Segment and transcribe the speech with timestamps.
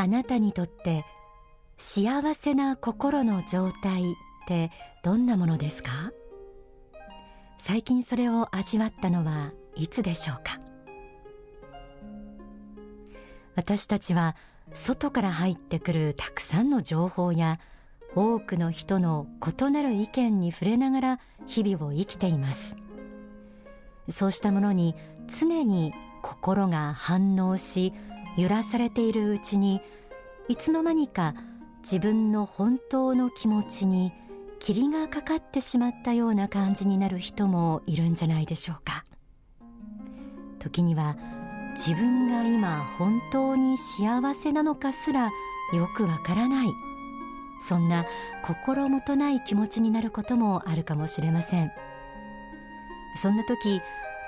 [0.00, 1.04] あなたにとって
[1.76, 4.06] 幸せな心の状態っ
[4.48, 4.70] て
[5.04, 5.90] どんなものですか？
[7.58, 10.58] 最近それを味わったのはいつでしょうか？
[13.54, 14.36] 私たちは
[14.72, 17.60] 外から入ってくるたくさんの情報や
[18.14, 22.74] 多くの人の異なる意見に触れながら日々を生きています。
[24.08, 24.96] そうしたものに
[25.38, 27.92] 常に心が反応し
[28.40, 29.82] 揺らされているうちに
[30.48, 31.34] いつの間にか
[31.82, 34.14] 自分の本当の気持ちに
[34.58, 39.04] 霧がかかってしまったような感じになる人もいるんじゃないでしょうか。
[40.58, 41.16] 時には
[41.72, 46.68] 自分が今本当に幸せなのかすらよくわからない
[47.66, 48.06] そんな
[48.42, 51.70] 心もとない気持ちになることもあるかもしれません。
[53.16, 53.82] そんな時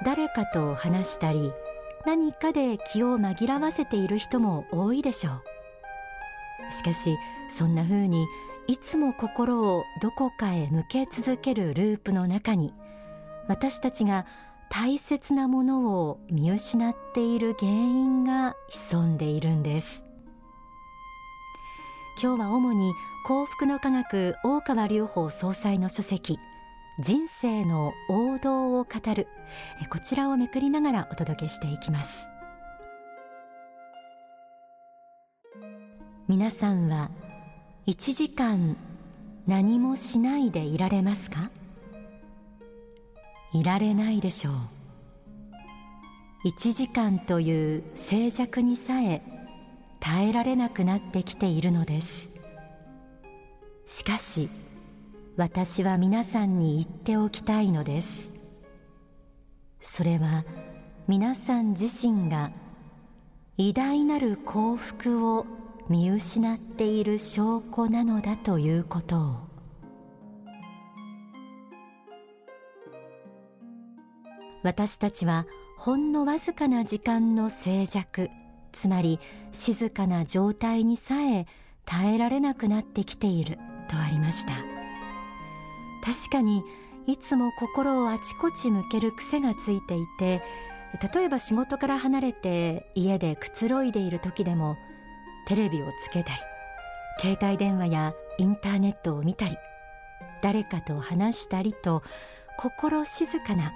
[0.04, 1.50] 誰かと話したり
[2.04, 6.72] 何かで気を紛らわせている人も多いでしょう。
[6.72, 7.16] しかし
[7.48, 8.26] そんな風に
[8.66, 12.72] いつも心をどこかへ向け続けるループの中に
[13.48, 14.24] 私たちが
[14.70, 20.06] 大切なものを見失っている原因が潜んでいるんです。
[22.22, 22.92] 今日は主に
[23.26, 26.38] 幸福の科学大川隆法総裁の書籍
[27.02, 29.26] 人生の王道を語る
[29.90, 32.28] こちらをめくりながらお届けしていきます。
[36.28, 37.10] 皆さんは
[37.88, 38.76] 1時間
[39.48, 41.50] 何もしないでいられますか？
[43.52, 44.54] いられないでしょう。
[46.46, 49.22] 1時間という静寂にさえ
[49.98, 52.28] 耐えられなくなってきているのです。
[53.86, 54.48] しかし
[55.36, 58.34] 私は皆さんに言っておきたいのです。
[59.80, 60.44] それは
[61.08, 62.50] 皆さん自身が
[63.56, 65.46] 偉大なる幸福を
[65.88, 69.36] 見失っている証拠なのだということを。
[74.62, 75.46] 私たちは
[75.78, 78.30] ほんのわずかな時間の静寂
[78.70, 79.18] つまり
[79.50, 81.46] 静かな状態にさえ
[81.84, 83.58] 耐えられなくなってきている
[83.88, 84.81] とありました。
[86.04, 86.64] 確かに
[87.06, 90.42] いつも心をあちこち向ける癖がついていて
[91.14, 94.76] 例えば仕事から離れて家でくつろいでいる時でも
[95.46, 96.40] テレビをつけたり
[97.20, 99.56] 携帯電話やインターネットを見たり
[100.42, 102.02] 誰かと話したりと
[102.58, 103.72] 心静かな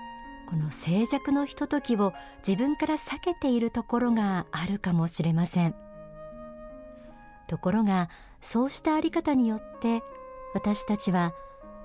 [0.48, 2.12] この静寂のひとときを
[2.46, 5.74] 自分から避けているところがあるかもしれません。
[7.48, 8.08] ところが
[8.40, 10.02] そうしたあり方によって
[10.54, 11.32] 私たちは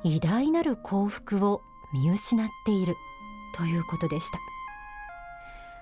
[0.04, 1.62] 偉大なる幸福を
[1.94, 2.96] 見失っている
[3.56, 4.40] ということでした。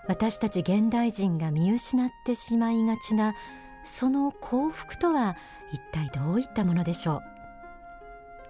[0.07, 3.35] 私たち現代人が見失ってしまいがちな
[3.83, 5.37] その幸福とは
[5.71, 7.21] 一体どういったものでしょう？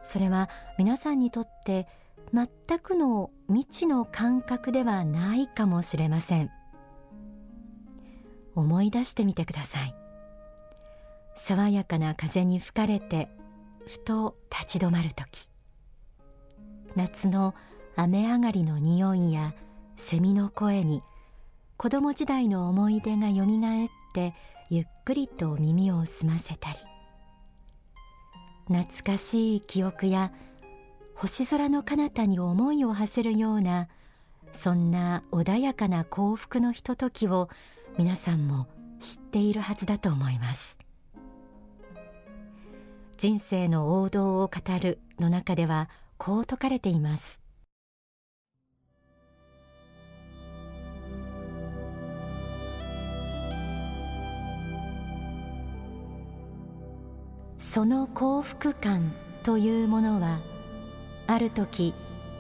[0.02, 1.88] それは皆さんにとって
[2.34, 2.48] 全
[2.80, 6.50] くの未知の感覚ではないかもしれません。
[8.56, 9.94] 思い出してみてください。
[11.36, 13.30] 爽やかな風に吹かれて
[13.86, 15.49] ふと立ち止まる時。
[17.00, 17.56] 夏の
[17.96, 19.54] 雨上がりの匂いや
[19.96, 21.02] セミの声に
[21.78, 24.34] 子供時代の思い出がよみがえって
[24.70, 26.78] ゆっくりと耳を澄ませたり。
[28.68, 30.34] 懐かしい記憶や
[31.16, 33.88] 星空の彼方に思いを馳せるような
[34.52, 37.50] そんな穏やかな幸福のひとときを
[37.98, 38.68] 皆さんも
[39.00, 40.78] 知っているはずだと思います。
[43.18, 47.42] 人生の王道を語るの中ではこう説かれています。
[57.58, 59.14] その幸福感
[59.44, 60.42] というものは
[61.28, 61.94] ある時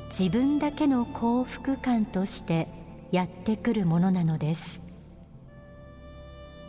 [0.09, 2.68] 自分だけの幸福感として
[3.12, 4.81] やってくるものなのです。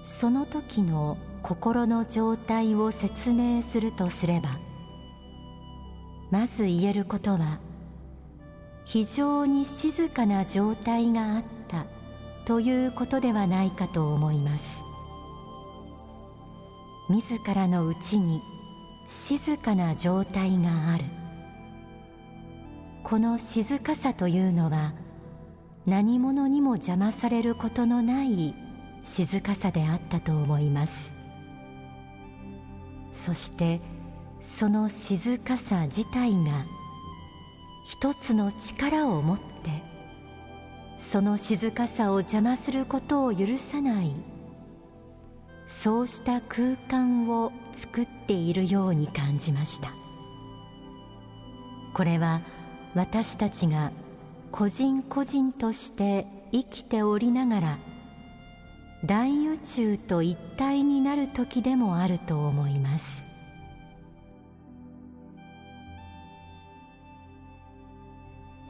[0.04, 4.69] その時の心の状態を説明するとすれば
[6.30, 7.58] まず言えることは
[8.84, 11.86] 非常に静かな状態があった
[12.44, 14.82] ということではないかと思います。
[17.08, 18.40] 自らのうちに
[19.06, 21.04] 静かな状態がある。
[23.02, 24.92] この静かさというのは
[25.86, 28.54] 何者にも邪魔されることのない
[29.02, 31.12] 静かさであったと思います。
[33.12, 33.80] そして
[34.42, 36.64] その静かさ自体が
[37.84, 39.42] 一つの力を持って
[40.98, 44.12] その静かさを邪魔することを許さない
[45.66, 49.92] そうした空間を作っているように感じました。
[51.94, 52.40] これは
[52.94, 53.92] 私たちが
[54.50, 57.78] 個人個人として生きておりながら
[59.04, 63.19] 大宇宙と一体になる時でもあると思います。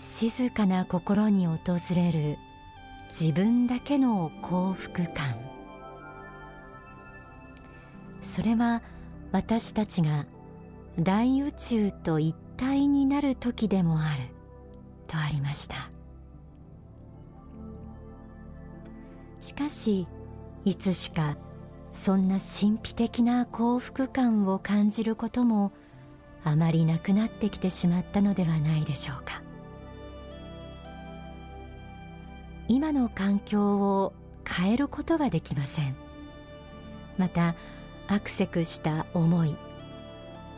[0.01, 1.59] 静かな心に訪
[1.95, 2.39] れる
[3.11, 5.39] 自分だけの幸福感。
[8.23, 8.83] それは
[9.31, 10.25] 私たちが
[10.99, 14.23] 大宇宙と一体になる時でもある
[15.07, 15.91] とありました。
[19.43, 20.07] しかし
[20.65, 21.37] いつしか
[21.93, 25.73] そんな神秘的な幸福感を感じることも
[26.43, 29.43] あまりなくなってきてしまったのではないでしょうか。
[32.73, 34.13] 今の環境を
[34.49, 35.97] 変えることはできません。
[37.19, 37.57] また
[38.07, 39.57] アクセクした思い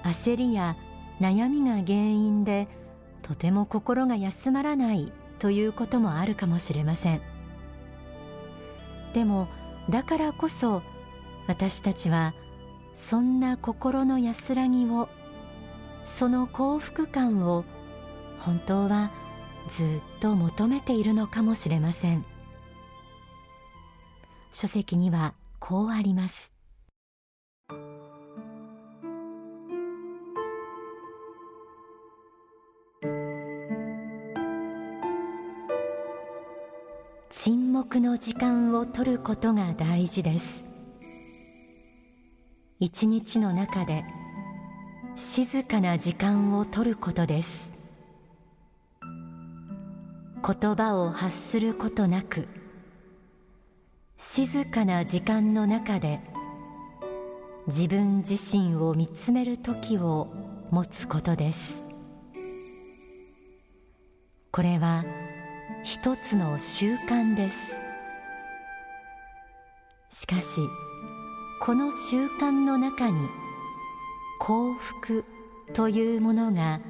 [0.05, 0.77] 焦りや
[1.23, 2.69] 悩みが原因で
[3.23, 7.23] とても心が休まらないということもあるかもしれません。
[9.15, 9.49] でも
[9.89, 10.83] だからこそ
[11.47, 12.35] 私たちは
[12.93, 15.09] そんな心の安らぎを
[16.05, 17.65] その幸福感を
[18.39, 19.11] 本当は
[19.71, 22.25] ずっとと求めているのかもしれません。
[24.53, 26.53] 書籍にはこうあります。
[37.31, 40.65] 沈黙の時間を取ることが大事です。
[42.79, 44.05] 一日の中で
[45.17, 47.72] 静かな時間を取ることです。
[50.45, 52.49] 言葉を発することなく
[54.17, 56.21] 静かな時間の中で
[57.69, 60.27] 自分自身を見つめる時を
[60.71, 61.81] 持つことです。
[64.51, 65.05] これは
[65.85, 67.59] 一つの習慣です。
[70.11, 70.61] しかし
[71.61, 73.29] この習慣の中に
[74.41, 75.25] 幸福
[75.73, 76.81] というものが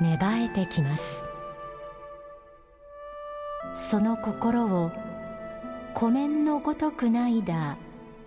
[0.00, 1.23] 芽生えてきます。
[3.74, 4.92] その心を
[5.94, 7.76] 湖面のごとくないだ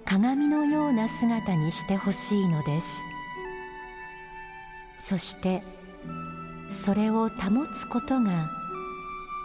[0.05, 2.87] 鏡のような姿にしてほしいのです。
[4.97, 5.63] そして
[6.69, 8.49] それを保つことが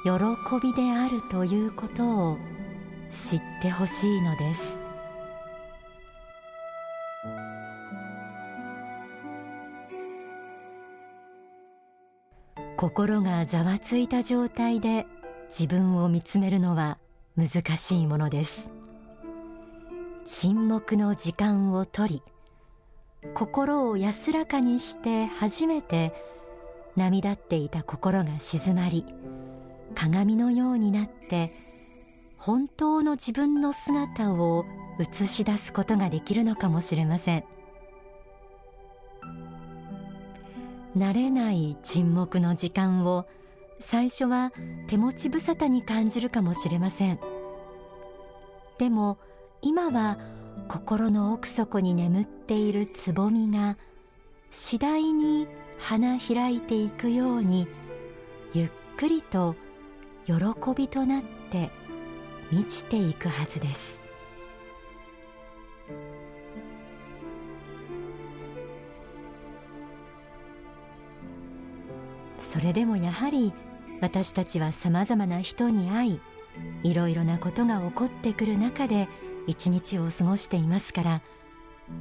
[0.04, 0.10] 喜
[0.60, 2.36] びであるということを
[3.10, 4.80] 知ってほしいのです。
[12.76, 15.06] 心がざわついた状態で
[15.52, 16.96] 自分を見つめるのは
[17.36, 18.70] 難しいものです。
[20.24, 22.22] 沈黙の時間をとり
[23.34, 26.14] 心を安らかにして初めて
[26.96, 29.04] 波立っていた心が静まり
[29.94, 31.52] 鏡のようになって
[32.38, 34.64] 本当の自分の姿を
[34.98, 37.44] 映し出すことができるのかもしれません。
[40.96, 43.26] 慣れない沈黙の時間を
[43.82, 44.52] 最初は
[44.88, 47.18] 手持ち無沙汰に感じるかもしれません。
[48.78, 49.18] でも
[49.60, 50.18] 今は
[50.68, 53.76] 心の奥底に眠っているつぼみが
[54.50, 55.46] 次第に
[55.78, 57.68] 花開いていくように
[58.54, 59.54] ゆっくりと
[60.26, 60.34] 喜
[60.76, 61.70] びとなって
[62.50, 64.00] 満ちていくはずです。
[72.38, 73.52] それでもやはり
[74.02, 76.20] 私たちはさまざまな人に会い
[76.82, 79.08] いろいろなことが起こってくる中で
[79.46, 81.22] 一日を過ごしていますから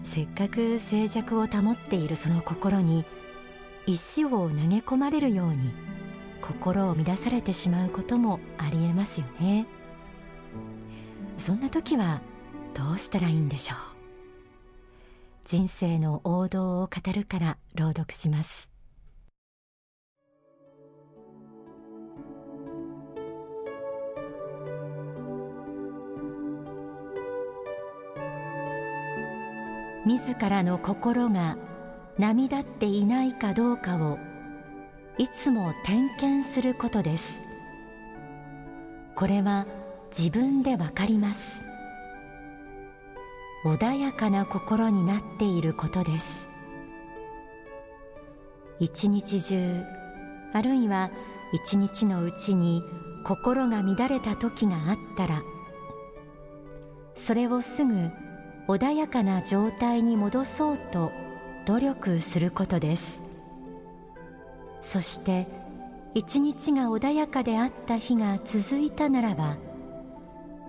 [0.03, 3.05] せっかく静寂を保っているその心に
[3.85, 5.71] 石を投げ込まれるように
[6.41, 9.67] 心を乱されてしまうこともありえますよね。
[11.37, 12.21] そんな時は
[12.73, 13.77] どうしたらいいんでしょう。
[15.45, 18.70] 人生の王道を語るから朗読します。
[30.05, 31.57] 自らの心が
[32.17, 34.17] 波立っていないかどうかを
[35.17, 37.41] いつも点検することです。
[39.15, 39.67] これは
[40.17, 41.63] 自分でわかります。
[43.63, 46.49] 穏やかな心になっていることです。
[48.79, 49.83] 一日中
[50.53, 51.11] あるいは
[51.53, 52.81] 一日のうちに
[53.23, 55.43] 心が乱れた時があったら
[57.13, 58.09] それをすぐ
[58.67, 61.11] 穏やかな状態に戻そうと
[61.65, 63.19] 努力することです。
[64.79, 65.47] そして
[66.13, 69.55] 一日が穏やかであった日が続いたならば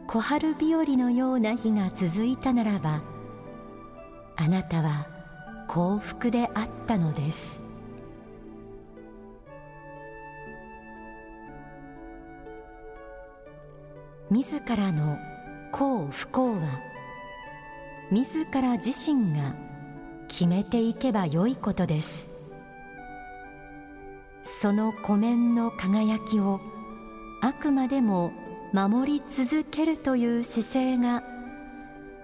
[0.06, 3.02] 小春日和のような日が続いたならば
[4.36, 5.08] あなたは
[5.68, 7.62] 幸福であったのです。
[14.30, 15.18] 自らの
[15.72, 16.91] 幸不幸は
[18.10, 19.54] 自ら自身が
[20.28, 22.30] 決めていけばよいことです。
[24.42, 26.60] その湖面の輝きを
[27.40, 28.32] あくまでも
[28.72, 31.22] 守り続けるという姿勢が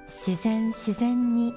[0.07, 1.53] 自然自然に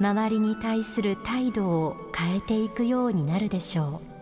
[0.00, 4.14] 周りに対する態度を変えていくようになるでしょう。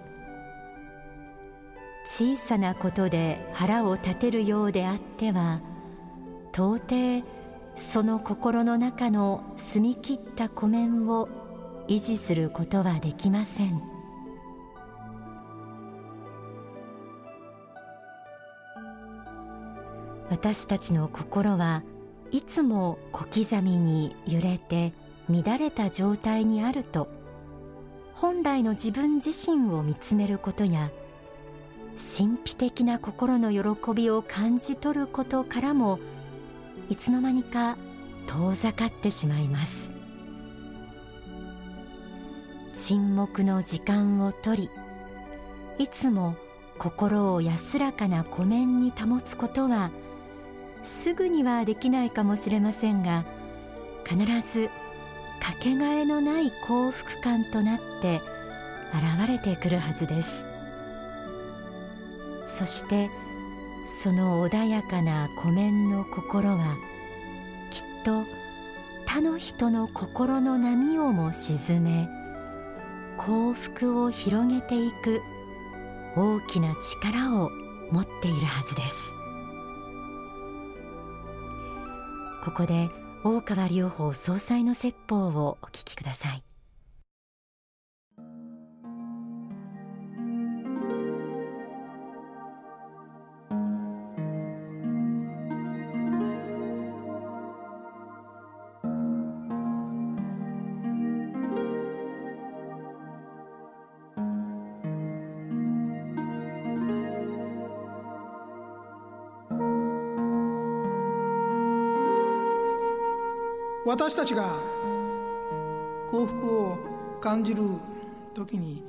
[2.04, 5.60] 小さなことで腹を立てるようであっては
[6.52, 7.24] 到底
[7.74, 11.28] その心の中の澄み切った湖面を
[11.88, 13.92] 維持することはできません。
[20.32, 21.82] 私たちの心は
[22.30, 24.94] いつも小刻みに揺れて
[25.28, 27.08] 乱れた状態にあると
[28.14, 30.90] 本来の自分自身を見つめることや
[31.90, 35.98] 神秘的な心の喜びを感じ取ることからも
[36.88, 37.76] いつの間にか
[38.26, 39.90] 遠ざかってしまいます。
[42.74, 44.68] 沈黙の時間をとり
[45.78, 46.36] いつも
[46.78, 49.90] 心を安らかな湖面に保つことは
[50.82, 53.24] すぐにはできないかもしれませんが
[54.04, 54.16] 必
[54.52, 54.68] ず
[55.40, 58.20] かけがえのない幸福感となって
[58.92, 60.44] 現れてくるはずです。
[62.46, 63.10] そして
[63.86, 66.76] その穏やかな湖面の心は
[67.70, 68.24] きっと
[69.06, 72.08] 他の人の心の波をも沈め
[73.18, 75.20] 幸福を広げていく
[76.16, 77.50] 大きな力を
[77.90, 78.96] 持っているはずです。
[82.44, 82.90] ここで
[83.24, 86.51] 大川隆法総裁の説法をお聞きください。
[113.84, 114.54] 私たちが
[116.10, 116.78] 幸福を
[117.20, 117.62] 感じる
[118.34, 118.82] 時に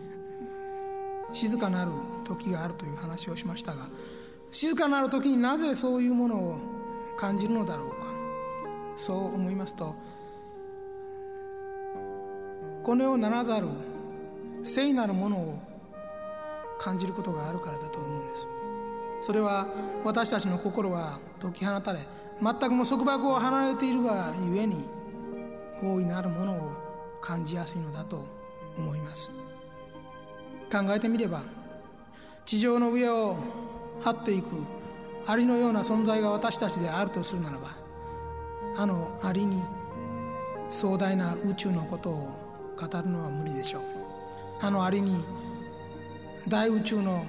[1.33, 1.91] 静かなる
[2.23, 3.89] 時があるという話をしましたが
[4.51, 6.57] 静かなる時になぜそういうものを
[7.17, 8.13] 感じるのだろうか。
[8.95, 9.95] そう思いますと
[12.83, 13.67] この世ならざる
[14.63, 15.59] 聖なるものを
[16.79, 18.47] 感じることがあるからだと思うんです。
[19.23, 19.67] それは
[20.03, 21.99] 私たちの心は解き放たれ
[22.41, 24.83] 全くも束縛を離れているがゆえに
[25.81, 26.71] 大いなるものを
[27.21, 28.25] 感じやすいのだと
[28.77, 29.31] 思います。
[30.69, 31.41] 考えてみれば
[32.45, 33.37] 地上の上を
[34.01, 34.47] 張っていく
[35.25, 37.77] アリのような存在が私たちであるとするならば
[38.75, 39.61] あのアリに
[40.67, 42.27] 壮大な宇宙のことを
[42.75, 43.83] 語るのは無理でしょう。
[44.59, 45.23] あのアリに
[46.45, 47.25] 大宇宙の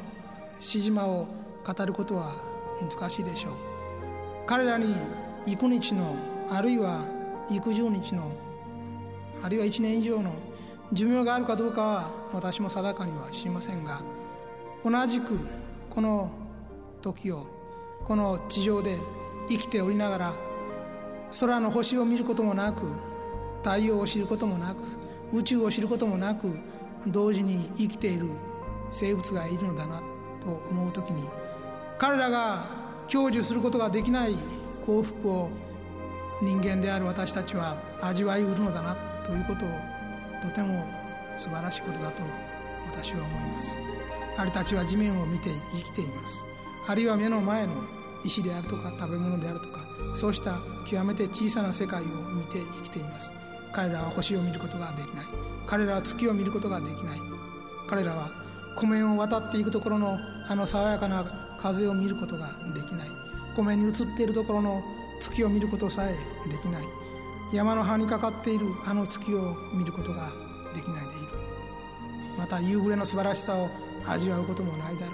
[0.59, 2.35] し島を語ることは
[2.81, 3.53] 難しいでしょう。
[4.47, 4.95] 彼らに
[5.47, 6.15] 幾日の
[6.51, 7.05] あるいは
[7.51, 8.31] 幾十日の
[9.43, 10.33] あるいは1年以上の
[10.93, 14.03] 寿命があるかどうかは私も定かには知りませんが
[14.85, 15.39] 同じく
[15.91, 16.31] この
[17.01, 17.47] 時を
[18.05, 18.99] この地上で
[19.49, 20.35] 生きておりながら
[21.41, 22.87] 空の星を見ることもなく
[23.63, 24.79] 太陽を知ることもなく
[25.33, 26.59] 宇宙を知ることもなく
[27.07, 28.31] 同時に生きている
[28.91, 30.03] 生物がいるのだな
[30.41, 31.29] と思う時に
[31.99, 32.65] 彼らが
[33.09, 34.35] 享受することができない
[34.85, 35.51] 幸福を
[36.43, 39.69] 人間である私たちは味わいうるのだなということを
[40.43, 40.85] とても
[41.39, 42.23] 素晴らしいことだと
[42.87, 43.79] 私は思います。
[44.37, 46.45] あれたちは地面を見て生きています。
[46.87, 47.75] あるいは目の前の
[48.25, 49.81] 石であるとか食べ物であるとか
[50.15, 53.33] そうした極めて小さな世界を見て生きています。
[53.73, 55.25] 彼らは星を見ることができない。
[55.67, 57.19] 彼らは月を見ることができない。
[57.87, 58.31] 彼らは
[58.77, 61.25] 湖面を渡っていくところのあの爽やかな
[61.59, 63.09] 風を見ることができない。
[63.55, 64.83] 湖面に映っているところの
[65.21, 66.17] 月を見ることさえ
[66.51, 66.85] できない。
[67.53, 70.33] 山の葉にかかっているあの月を見ることが
[70.75, 71.29] できないでいる。
[72.37, 73.69] また夕暮れの素晴らしさを
[74.07, 75.13] 味わうこともないだろ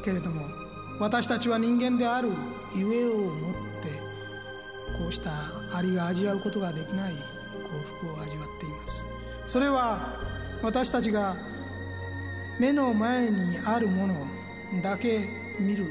[0.00, 0.04] う。
[0.04, 0.46] けれども
[0.98, 2.30] 私たちは人間である
[2.74, 3.88] ゆえをもって
[4.98, 5.30] こうした
[5.76, 7.18] アリが味わうことができない幸
[8.00, 9.04] 福を味わっています。
[9.46, 9.98] それは
[10.62, 11.36] 私たちが
[12.58, 14.26] 目の前にあるもの
[14.82, 15.28] だけ
[15.58, 15.86] 見る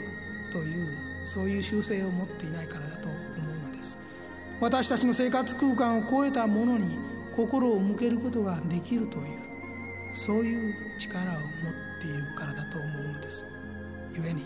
[0.52, 0.88] という
[1.26, 3.18] そういう習性を持っていないからだと思
[3.54, 3.98] うのです。
[4.60, 6.98] 私たちの生活空間を超えたものに
[7.36, 9.40] 心を向けることができるという
[10.14, 11.44] そういう力を持っ
[12.02, 13.46] ているからだと思うのです。
[14.16, 14.46] 故に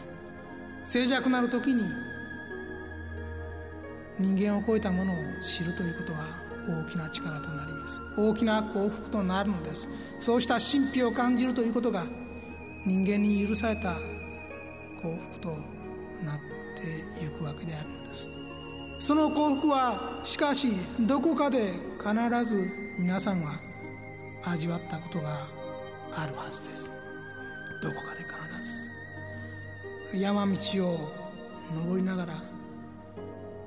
[0.84, 1.86] 静寂なる時に
[4.20, 8.02] 人間を超えたものを知るということは大きな力となります。
[8.18, 9.90] 大きな幸福となるのです。
[10.20, 12.06] そうした神秘を感じるということが
[12.86, 13.94] 人間に許された
[15.02, 15.50] 幸福と
[16.24, 16.40] なっ
[16.76, 18.30] ていくわけであるのです。
[19.00, 20.70] その幸福はしかし
[21.02, 22.68] どこかで必ず
[22.98, 23.60] 皆さんは
[24.44, 25.48] 味わったことが
[26.14, 26.90] あるはずです。
[27.82, 28.32] どこかで必
[30.12, 30.20] ず。
[30.20, 31.12] 山道を
[31.76, 32.34] 登りながら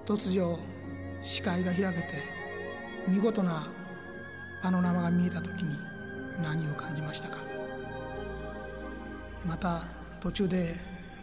[0.07, 0.59] 突如
[1.23, 2.38] 視界が開けて
[3.09, 3.69] 見事な
[4.63, 5.79] パノラマが見えた時に
[6.43, 7.39] 何を感じましたか？
[9.47, 9.83] また
[10.21, 10.75] 途中で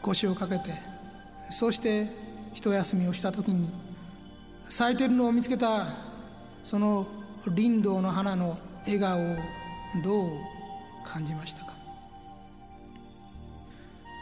[0.01, 0.71] 腰をかけて
[1.49, 2.07] そして
[2.53, 3.69] 一休みをした時に
[4.69, 5.87] 咲いてるのを見つけた
[6.63, 7.05] その
[7.45, 9.35] 林道の花の笑顔を
[10.03, 10.29] どう
[11.05, 11.73] 感じましたか？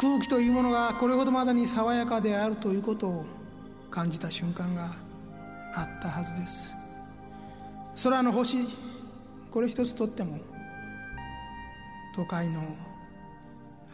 [0.02, 3.26] 空気というものがこれほどまでに爽やかであるということを
[3.90, 4.88] 感じた瞬間が
[5.76, 6.76] あったはずです。
[8.02, 8.58] 空の星
[9.52, 10.40] これ一つとっても
[12.16, 12.62] 都会の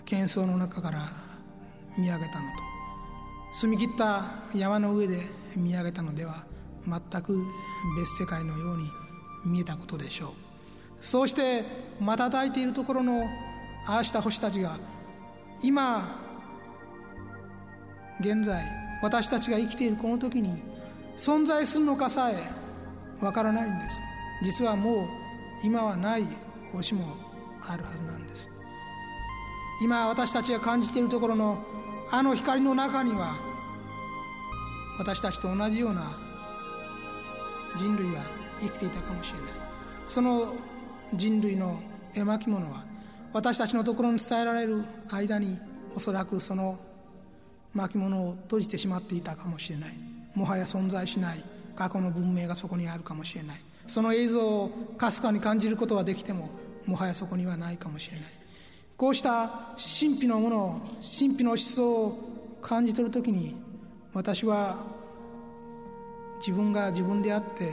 [0.05, 1.01] 喧騒の中から
[1.97, 2.69] 見上げたのと
[3.51, 4.25] 澄み切った
[4.55, 5.17] 山の上で
[5.55, 6.45] 見上げたのでは
[6.87, 7.43] 全く
[7.97, 8.83] 別世界のように
[9.45, 10.49] 見えたことでしょう。
[11.01, 11.63] そうして
[11.99, 13.25] 瞬いているところの
[13.87, 14.77] ああした星たちが
[15.63, 16.19] 今
[18.19, 18.61] 現在
[19.01, 20.61] 私たちが生きているこの時に
[21.15, 22.35] 存在するのかさえ
[23.21, 24.01] わからないんです。
[24.41, 25.07] 実はもう
[25.63, 26.23] 今はない
[26.71, 27.15] 星も
[27.61, 28.49] あるはずなんです。
[29.81, 31.63] 今私たちが感じているところの
[32.11, 33.37] あの光の中には
[34.97, 36.11] 私たちと同じような
[37.77, 38.21] 人類が
[38.59, 39.49] 生きていたかもしれない。
[40.07, 40.53] その
[41.13, 41.79] 人類の
[42.13, 42.83] 絵巻物は
[43.31, 45.59] 私たちのところに伝えられる間に
[45.95, 46.77] おそらくその
[47.73, 49.91] 巻物を閉じてしまっていたかもしれない。
[50.35, 51.43] もはや存在しない。
[51.79, 53.57] 過去の文明がそこにあるかもしれない。
[53.87, 56.49] その映像をかすかに感じることはできても
[56.85, 58.25] もはやそこにはないかもしれない。
[58.97, 63.55] こうした神秘のものを神秘の思想を感じ取るときに
[64.13, 64.75] 私は
[66.39, 67.71] 自分が自分であって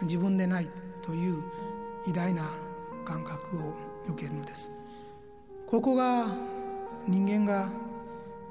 [0.00, 0.68] 自分でない
[1.02, 1.42] という
[2.08, 2.48] 偉大な
[3.04, 3.74] 感覚を
[4.08, 4.70] 受けるのです。
[5.66, 6.26] ここが
[7.06, 7.70] 人間が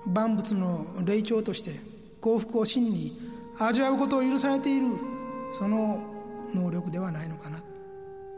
[0.05, 1.79] 万物の霊長として
[2.19, 4.87] 幸福を真に味わうことを許されている
[5.51, 6.01] その
[6.53, 7.59] 能力ではないのかな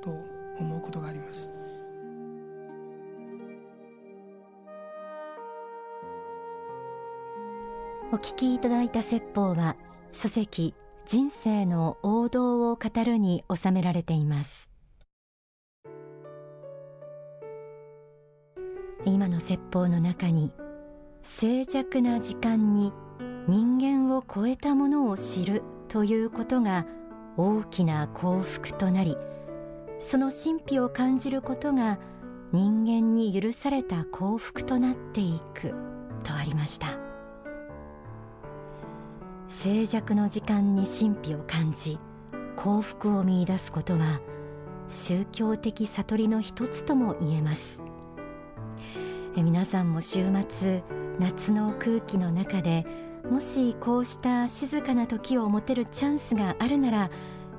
[0.01, 0.11] と
[0.59, 1.49] 思うことがあります。
[8.11, 9.75] お聞きいただいた説法は
[10.11, 14.69] 書籍人生の王道を語るに収められています。
[19.05, 20.51] 今の説法の中に
[21.23, 22.93] 静寂な時間に
[23.47, 26.85] 人間を超えたものを知るということが
[27.35, 29.17] 大きな幸福となり
[29.99, 31.99] その神秘を感じることが
[32.51, 35.73] 人間に許された幸福となっていく
[36.23, 36.97] とありました。
[39.47, 41.99] 静寂の時間に神秘を感じ
[42.55, 44.19] 幸福を見いだすことは
[44.87, 47.81] 宗教的悟りの一つとも言えます。
[49.35, 50.83] 皆さんも週末
[51.19, 52.85] 夏の空気の中で
[53.29, 57.09] もしこうした静かな時を持てるチャンスがあるなら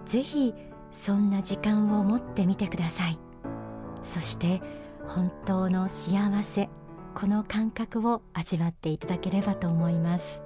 [0.06, 0.54] ぜひ
[0.92, 3.18] そんな時間を持ってみてください。
[4.02, 4.62] そして
[5.06, 6.68] 本当の幸せ
[7.14, 10.43] この感覚を味わっていただければと思います。